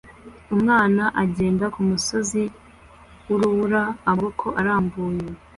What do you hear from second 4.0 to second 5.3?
amaboko arambuye